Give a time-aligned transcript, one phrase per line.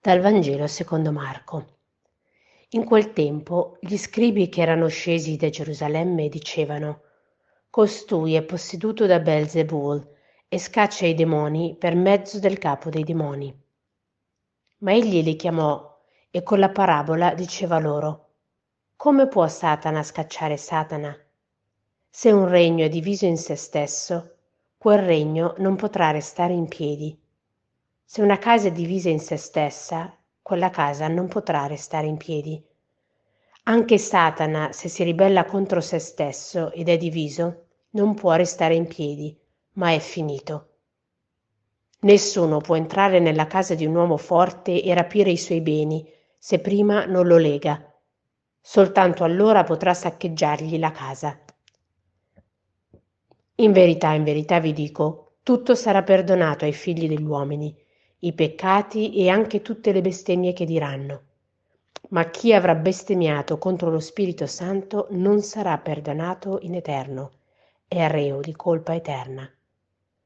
[0.00, 1.78] Dal Vangelo secondo Marco.
[2.70, 7.00] In quel tempo gli scribi che erano scesi da Gerusalemme dicevano
[7.68, 10.08] Costui è posseduto da Belzebul
[10.46, 13.52] e scaccia i demoni per mezzo del capo dei demoni.
[14.78, 15.98] Ma egli li chiamò
[16.30, 18.28] e con la parabola diceva loro
[18.94, 21.12] Come può Satana scacciare Satana?
[22.08, 24.36] Se un regno è diviso in se stesso,
[24.78, 27.20] quel regno non potrà restare in piedi.
[28.10, 32.58] Se una casa è divisa in se stessa, quella casa non potrà restare in piedi.
[33.64, 38.86] Anche Satana, se si ribella contro se stesso ed è diviso, non può restare in
[38.86, 39.38] piedi,
[39.72, 40.68] ma è finito.
[42.00, 46.60] Nessuno può entrare nella casa di un uomo forte e rapire i suoi beni, se
[46.60, 47.92] prima non lo lega.
[48.58, 51.38] Soltanto allora potrà saccheggiargli la casa.
[53.56, 57.86] In verità, in verità vi dico, tutto sarà perdonato ai figli degli uomini
[58.20, 61.22] i peccati e anche tutte le bestemmie che diranno.
[62.10, 67.32] Ma chi avrà bestemmiato contro lo Spirito Santo non sarà perdonato in eterno,
[67.86, 69.48] è reo di colpa eterna,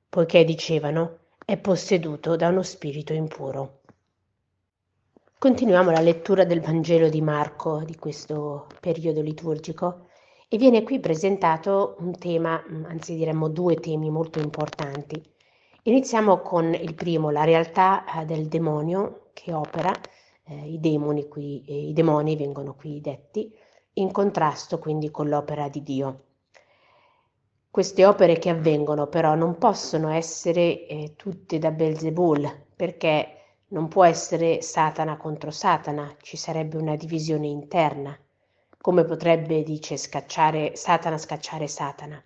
[0.08, 3.80] poiché dicevano è posseduto da uno spirito impuro.
[5.38, 10.06] Continuiamo la lettura del Vangelo di Marco di questo periodo liturgico
[10.48, 15.31] e viene qui presentato un tema, anzi diremmo due temi molto importanti.
[15.84, 19.92] Iniziamo con il primo, la realtà eh, del demonio che opera,
[20.44, 23.52] eh, i demoni qui, eh, i demoni vengono qui detti,
[23.94, 26.22] in contrasto quindi con l'opera di Dio.
[27.68, 34.04] Queste opere che avvengono però non possono essere eh, tutte da Belzebul, perché non può
[34.04, 38.16] essere Satana contro Satana, ci sarebbe una divisione interna.
[38.80, 42.22] Come potrebbe, dice, scacciare, Satana scacciare Satana?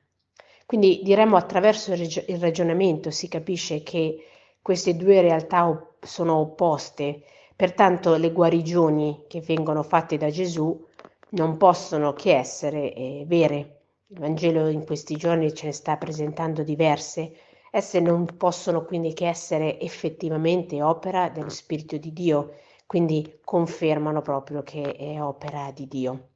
[0.67, 4.27] Quindi diremmo attraverso il ragionamento si capisce che
[4.61, 7.23] queste due realtà sono opposte,
[7.55, 10.85] pertanto le guarigioni che vengono fatte da Gesù
[11.31, 13.83] non possono che essere eh, vere.
[14.09, 17.33] Il Vangelo in questi giorni ce ne sta presentando diverse.
[17.71, 22.55] Esse non possono quindi che essere effettivamente opera dello Spirito di Dio,
[22.87, 26.29] quindi confermano proprio che è opera di Dio.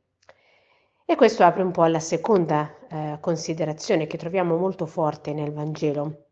[1.10, 6.26] E questo apre un po' alla seconda eh, considerazione che troviamo molto forte nel Vangelo,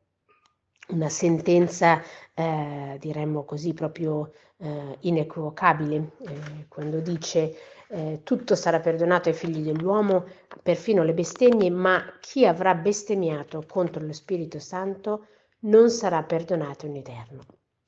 [0.90, 2.00] una sentenza,
[2.32, 7.56] eh, diremmo così, proprio eh, inequivocabile, eh, quando dice
[7.88, 10.26] eh, tutto sarà perdonato ai figli dell'uomo,
[10.62, 15.26] perfino le bestemmie, ma chi avrà bestemmiato contro lo Spirito Santo
[15.62, 17.40] non sarà perdonato in eterno.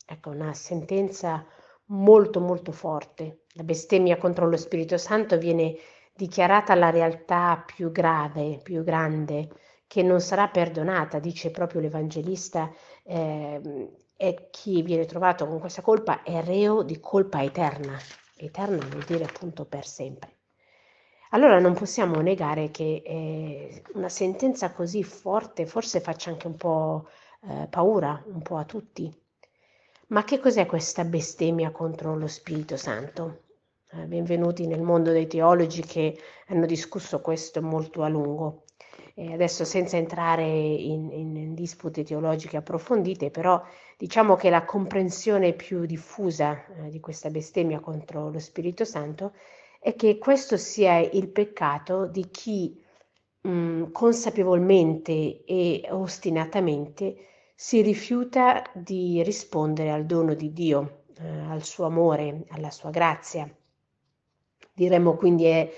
[0.04, 1.46] Ecco, una sentenza
[1.84, 3.42] molto molto forte.
[3.52, 5.76] La bestemmia contro lo Spirito Santo viene
[6.20, 9.48] dichiarata la realtà più grave, più grande,
[9.86, 12.70] che non sarà perdonata, dice proprio l'Evangelista,
[13.04, 17.98] eh, e chi viene trovato con questa colpa è reo di colpa eterna.
[18.36, 20.36] Eterna vuol dire appunto per sempre.
[21.30, 27.08] Allora non possiamo negare che eh, una sentenza così forte forse faccia anche un po'
[27.48, 29.10] eh, paura, un po' a tutti.
[30.08, 33.49] Ma che cos'è questa bestemmia contro lo Spirito Santo?
[33.92, 38.62] Eh, benvenuti nel mondo dei teologi che hanno discusso questo molto a lungo.
[39.14, 43.60] E adesso senza entrare in, in, dispute teologiche approfondite, però
[43.98, 49.32] diciamo che la comprensione più diffusa eh, di questa bestemmia contro lo Spirito Santo
[49.80, 52.80] è che questo sia il peccato di chi
[53.40, 57.16] mh, mm, consapevolmente e ostinatamente
[57.56, 63.52] si rifiuta di rispondere al dono di Dio, eh, al suo amore, alla sua grazia
[64.72, 65.70] Diremmo quindi è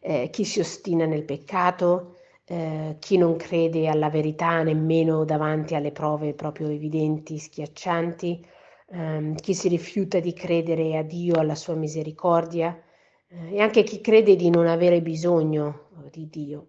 [0.00, 5.92] eh, chi si ostina nel peccato, eh, chi non crede alla verità nemmeno davanti alle
[5.92, 8.44] prove proprio evidenti, schiaccianti,
[8.90, 12.76] ehm, chi si rifiuta di credere a Dio, alla sua misericordia
[13.28, 16.66] eh, e anche chi crede di non avere bisogno di Dio.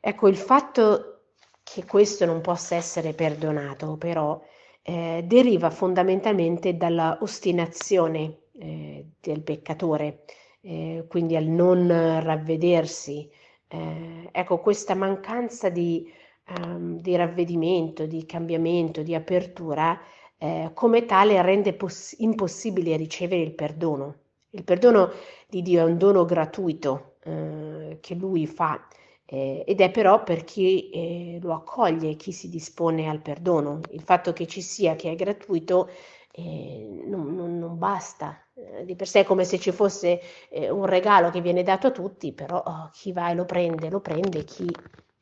[0.00, 1.20] Ecco, il fatto
[1.62, 4.40] che questo non possa essere perdonato, però,
[4.82, 10.24] eh, deriva fondamentalmente dalla ostinazione eh, del peccatore,
[10.60, 13.28] eh, quindi al non ravvedersi.
[13.68, 16.10] Eh, ecco, questa mancanza di,
[16.58, 19.98] um, di, ravvedimento, di cambiamento, di apertura,
[20.38, 24.16] eh, come tale rende poss- impossibile ricevere il perdono.
[24.50, 25.10] Il perdono
[25.48, 28.86] di Dio è un dono gratuito eh, che Lui fa.
[29.24, 33.80] Eh, ed è però per chi eh, lo accoglie, chi si dispone al perdono.
[33.90, 35.88] Il fatto che ci sia, che è gratuito,
[36.32, 38.36] eh, non, non, non, basta.
[38.54, 41.88] Eh, di per sé è come se ci fosse eh, un regalo che viene dato
[41.88, 44.68] a tutti, però oh, chi va e lo prende, lo prende, chi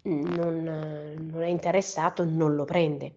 [0.02, 3.14] non, non è interessato non lo prende.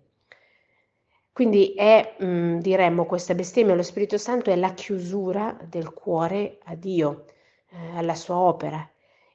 [1.31, 6.59] Quindi è, mh, mm, diremmo, questa bestemmia allo Spirito Santo è la chiusura del cuore
[6.65, 7.25] a Dio,
[7.69, 8.87] eh, alla sua opera.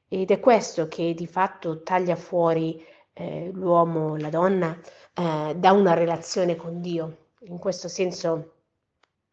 [0.09, 4.79] Ed è questo che di fatto taglia fuori eh, l'uomo, la donna,
[5.15, 7.28] eh, da una relazione con Dio.
[7.43, 8.55] In questo senso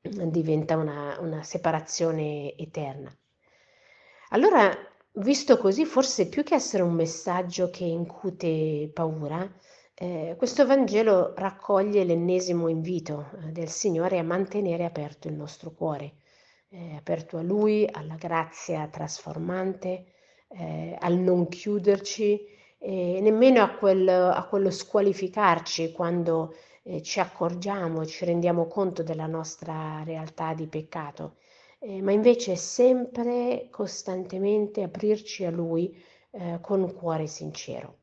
[0.02, 3.12] diventa una, una separazione eterna.
[4.30, 4.72] Allora,
[5.14, 9.50] visto così, forse più che essere un messaggio che incute paura,
[9.96, 16.16] eh, questo Vangelo raccoglie l'ennesimo invito eh, del Signore a mantenere aperto il nostro cuore,
[16.70, 20.06] eh, aperto a Lui, alla grazia trasformante,
[20.50, 26.54] eh, al non chiuderci e nemmeno a, quel, a quello squalificarci quando
[26.86, 31.36] eh, ci accorgiamo, ci rendiamo conto della nostra realtà di peccato,
[31.80, 36.14] eh, ma invece sempre costantemente aprirci a Lui
[36.60, 38.00] con un cuore sincero.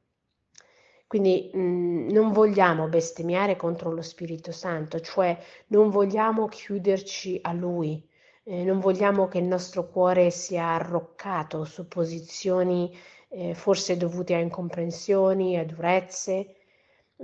[1.12, 5.36] Quindi mh, mhmm, non vogliamo bestemmiare contro lo Spirito Santo, cioè
[5.66, 8.02] non vogliamo chiuderci a Lui,
[8.44, 12.96] eh, non vogliamo che il nostro cuore sia arroccato su posizioni
[13.28, 16.56] eh, forse dovute a incomprensioni, a durezze.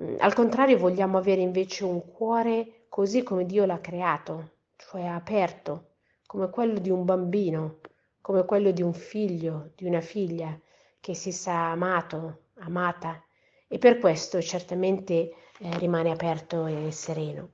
[0.01, 5.95] Mm, al contrario, vogliamo avere invece un cuore così come Dio l'ha creato, cioè aperto,
[6.27, 7.79] come quello di un bambino,
[8.21, 10.59] come quello di un figlio, di una figlia
[11.01, 13.23] che si sa amato, amata
[13.67, 17.51] e per questo certamente eh, rimane aperto e sereno.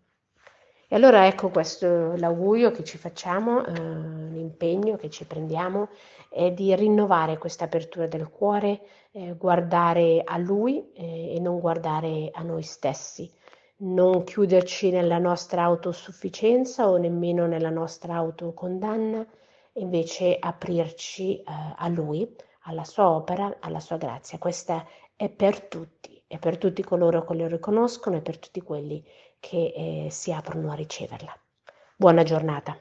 [0.89, 5.89] E allora ecco questo l'augurio che ci facciamo, eh, l'impegno che ci prendiamo
[6.35, 8.81] è di rinnovare questa apertura del cuore,
[9.13, 13.31] eh, guardare a Lui eh, e non guardare a noi stessi,
[13.77, 19.25] non chiuderci nella nostra autosufficienza o nemmeno nella nostra autocondanna,
[19.75, 21.45] invece aprirci eh,
[21.77, 22.29] a Lui,
[22.63, 24.39] alla sua opera, alla sua grazia.
[24.39, 24.85] Questa
[25.15, 29.05] è per tutti, è per tutti coloro che lo riconoscono e per tutti quelli
[29.39, 31.33] che eh, si aprono a riceverla.
[31.97, 32.77] Buona giornata.